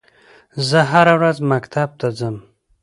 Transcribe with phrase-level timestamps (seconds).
[0.67, 2.35] زه هره ورځ مکتب ته ځم